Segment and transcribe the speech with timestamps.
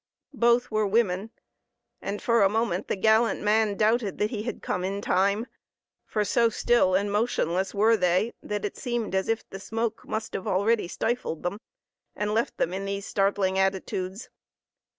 [0.33, 1.29] Both were women,
[2.01, 5.45] and for a moment the gallant man doubted that he had come in time;
[6.07, 10.33] for so still and motionless were they that it seemed as if the smoke must
[10.33, 11.59] have already stifled them,
[12.15, 14.29] and left them in these startling attitudes.